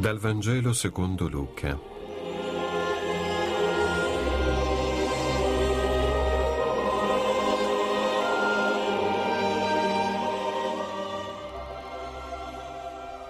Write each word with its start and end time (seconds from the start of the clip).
Dal 0.00 0.18
Vangelo 0.18 0.72
secondo 0.72 1.28
Luca. 1.28 1.78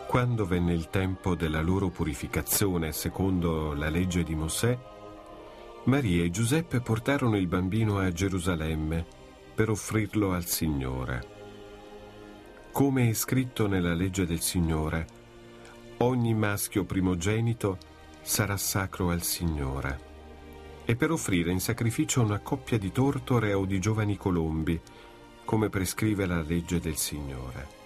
Quando 0.06 0.46
venne 0.46 0.72
il 0.72 0.88
tempo 0.90 1.34
della 1.34 1.60
loro 1.60 1.88
purificazione 1.88 2.92
secondo 2.92 3.72
la 3.74 3.88
legge 3.88 4.22
di 4.22 4.36
Mosè, 4.36 4.78
Maria 5.86 6.22
e 6.22 6.30
Giuseppe 6.30 6.80
portarono 6.80 7.36
il 7.36 7.48
bambino 7.48 7.98
a 7.98 8.12
Gerusalemme 8.12 9.04
per 9.56 9.70
offrirlo 9.70 10.34
al 10.34 10.44
Signore. 10.44 11.26
Come 12.70 13.08
è 13.08 13.12
scritto 13.12 13.66
nella 13.66 13.94
legge 13.94 14.24
del 14.24 14.40
Signore, 14.40 15.18
ogni 16.02 16.34
maschio 16.34 16.84
primogenito 16.84 17.78
sarà 18.22 18.56
sacro 18.56 19.10
al 19.10 19.22
Signore. 19.22 20.08
E 20.84 20.96
per 20.96 21.10
offrire 21.10 21.50
in 21.50 21.60
sacrificio 21.60 22.22
una 22.22 22.40
coppia 22.40 22.78
di 22.78 22.90
tortore 22.90 23.52
o 23.52 23.64
di 23.64 23.78
giovani 23.78 24.16
colombi, 24.16 24.80
come 25.44 25.68
prescrive 25.68 26.26
la 26.26 26.40
legge 26.42 26.80
del 26.80 26.96
Signore. 26.96 27.78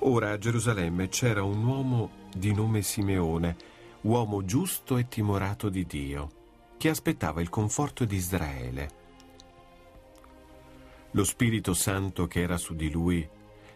Ora 0.00 0.30
a 0.30 0.38
Gerusalemme 0.38 1.08
c'era 1.08 1.42
un 1.42 1.64
uomo 1.64 2.10
di 2.34 2.54
nome 2.54 2.82
Simeone, 2.82 3.56
uomo 4.02 4.44
giusto 4.44 4.96
e 4.96 5.08
timorato 5.08 5.68
di 5.68 5.84
Dio, 5.84 6.30
che 6.78 6.88
aspettava 6.88 7.40
il 7.40 7.50
conforto 7.50 8.04
di 8.04 8.16
Israele. 8.16 8.98
Lo 11.10 11.24
Spirito 11.24 11.74
Santo 11.74 12.26
che 12.28 12.40
era 12.40 12.56
su 12.56 12.74
di 12.74 12.88
lui 12.88 13.28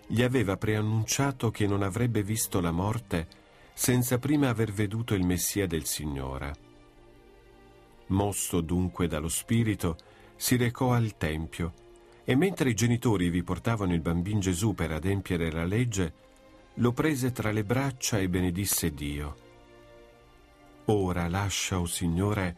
gli 0.07 0.23
aveva 0.23 0.57
preannunciato 0.57 1.51
che 1.51 1.67
non 1.67 1.83
avrebbe 1.83 2.23
visto 2.23 2.61
la 2.61 2.71
morte 2.71 3.27
senza 3.73 4.19
prima 4.19 4.49
aver 4.49 4.73
veduto 4.73 5.15
il 5.15 5.25
Messia 5.25 5.67
del 5.67 5.85
Signore. 5.85 6.55
Mosso 8.09 8.61
dunque 8.61 9.09
dallo 9.09 9.29
Spirito, 9.29 9.97
si 10.37 10.57
recò 10.57 10.93
al 10.93 11.17
Tempio 11.17 11.73
e 12.25 12.35
mentre 12.37 12.71
i 12.71 12.75
genitori 12.75 13.31
vi 13.31 13.43
portavano 13.43 13.95
il 13.95 14.01
bambino 14.01 14.41
Gesù 14.41 14.75
per 14.75 14.93
adempiere 14.93 15.51
la 15.51 15.65
legge, 15.65 16.13
lo 16.75 16.93
prese 16.93 17.33
tra 17.33 17.51
le 17.51 17.65
braccia 17.65 18.19
e 18.19 18.29
benedisse 18.29 18.93
Dio. 18.93 19.37
Ora 20.87 21.29
lascia, 21.29 21.79
o 21.79 21.83
oh 21.83 21.87
Signore, 21.87 22.57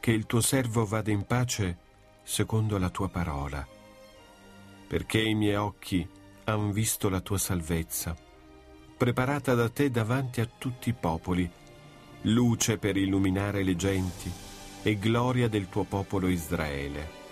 che 0.00 0.12
il 0.12 0.26
tuo 0.26 0.40
servo 0.40 0.84
vada 0.84 1.10
in 1.10 1.24
pace 1.24 1.78
secondo 2.22 2.78
la 2.78 2.90
tua 2.90 3.08
parola, 3.08 3.66
perché 4.86 5.20
i 5.20 5.34
miei 5.34 5.56
occhi 5.56 6.08
han 6.48 6.70
visto 6.70 7.08
la 7.08 7.20
tua 7.20 7.38
salvezza, 7.38 8.16
preparata 8.96 9.54
da 9.54 9.68
te 9.68 9.90
davanti 9.90 10.40
a 10.40 10.48
tutti 10.58 10.90
i 10.90 10.92
popoli, 10.92 11.50
luce 12.22 12.78
per 12.78 12.96
illuminare 12.96 13.64
le 13.64 13.74
genti 13.74 14.30
e 14.82 14.96
gloria 14.96 15.48
del 15.48 15.68
tuo 15.68 15.82
popolo 15.82 16.28
Israele. 16.28 17.24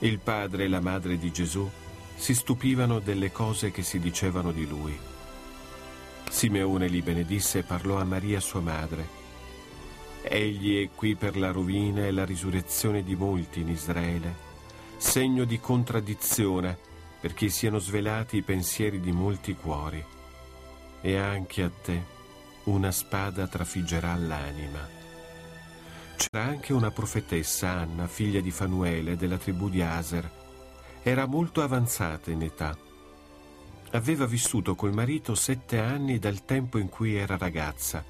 Il 0.00 0.18
padre 0.18 0.64
e 0.64 0.68
la 0.68 0.80
madre 0.80 1.18
di 1.18 1.30
Gesù 1.30 1.70
si 2.16 2.34
stupivano 2.34 2.98
delle 2.98 3.30
cose 3.30 3.70
che 3.70 3.82
si 3.82 4.00
dicevano 4.00 4.50
di 4.50 4.66
lui. 4.66 4.98
Simeone 6.28 6.88
li 6.88 7.00
benedisse 7.00 7.60
e 7.60 7.62
parlò 7.62 8.00
a 8.00 8.04
Maria 8.04 8.40
sua 8.40 8.60
madre. 8.60 9.22
Egli 10.22 10.84
è 10.84 10.90
qui 10.92 11.14
per 11.14 11.36
la 11.36 11.52
rovina 11.52 12.04
e 12.04 12.10
la 12.10 12.24
risurrezione 12.24 13.04
di 13.04 13.14
molti 13.14 13.60
in 13.60 13.68
Israele, 13.68 14.34
segno 14.96 15.44
di 15.44 15.60
contraddizione 15.60 16.92
perché 17.24 17.48
siano 17.48 17.78
svelati 17.78 18.36
i 18.36 18.42
pensieri 18.42 19.00
di 19.00 19.10
molti 19.10 19.54
cuori. 19.54 20.04
E 21.00 21.16
anche 21.16 21.62
a 21.62 21.70
te 21.70 22.04
una 22.64 22.90
spada 22.90 23.46
trafiggerà 23.46 24.14
l'anima. 24.14 24.86
C'era 26.16 26.44
anche 26.44 26.74
una 26.74 26.90
profetessa, 26.90 27.70
Anna, 27.70 28.06
figlia 28.08 28.42
di 28.42 28.50
Fanuele, 28.50 29.16
della 29.16 29.38
tribù 29.38 29.70
di 29.70 29.80
Aser. 29.80 30.30
Era 31.02 31.24
molto 31.24 31.62
avanzata 31.62 32.30
in 32.30 32.42
età. 32.42 32.76
Aveva 33.92 34.26
vissuto 34.26 34.74
col 34.74 34.92
marito 34.92 35.34
sette 35.34 35.78
anni 35.78 36.18
dal 36.18 36.44
tempo 36.44 36.76
in 36.76 36.90
cui 36.90 37.14
era 37.14 37.38
ragazza. 37.38 38.04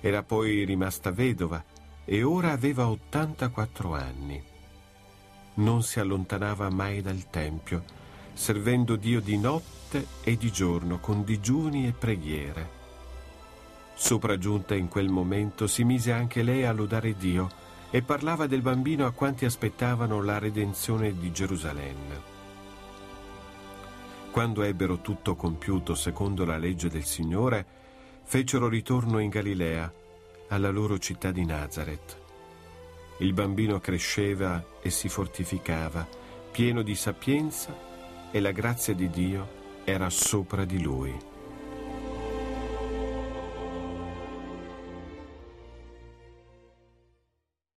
Era 0.00 0.22
poi 0.22 0.64
rimasta 0.64 1.10
vedova 1.10 1.62
e 2.06 2.22
ora 2.22 2.52
aveva 2.52 2.88
84 2.88 3.94
anni. 3.94 4.42
Non 5.56 5.82
si 5.82 6.00
allontanava 6.00 6.70
mai 6.70 7.02
dal 7.02 7.28
Tempio, 7.28 8.00
servendo 8.32 8.96
Dio 8.96 9.20
di 9.20 9.36
notte 9.38 10.06
e 10.22 10.36
di 10.36 10.50
giorno 10.50 10.98
con 10.98 11.24
digiuni 11.24 11.86
e 11.86 11.92
preghiere. 11.92 12.80
Sopraggiunta 13.94 14.74
in 14.74 14.88
quel 14.88 15.08
momento 15.08 15.66
si 15.66 15.84
mise 15.84 16.12
anche 16.12 16.42
lei 16.42 16.64
a 16.64 16.72
lodare 16.72 17.14
Dio 17.16 17.48
e 17.90 18.02
parlava 18.02 18.46
del 18.46 18.62
bambino 18.62 19.06
a 19.06 19.12
quanti 19.12 19.44
aspettavano 19.44 20.22
la 20.22 20.38
redenzione 20.38 21.16
di 21.16 21.30
Gerusalemme. 21.30 22.30
Quando 24.30 24.62
ebbero 24.62 25.02
tutto 25.02 25.36
compiuto 25.36 25.94
secondo 25.94 26.46
la 26.46 26.56
legge 26.56 26.88
del 26.88 27.04
Signore, 27.04 27.66
fecero 28.24 28.66
ritorno 28.68 29.18
in 29.18 29.28
Galilea, 29.28 29.92
alla 30.48 30.70
loro 30.70 30.98
città 30.98 31.30
di 31.30 31.44
Nazareth. 31.44 32.18
Il 33.18 33.34
bambino 33.34 33.78
cresceva 33.78 34.64
e 34.80 34.88
si 34.88 35.10
fortificava, 35.10 36.08
pieno 36.50 36.80
di 36.80 36.94
sapienza, 36.94 37.91
e 38.32 38.40
la 38.40 38.50
grazia 38.50 38.94
di 38.94 39.08
Dio 39.08 39.60
era 39.84 40.10
sopra 40.10 40.64
di 40.64 40.82
lui. 40.82 41.31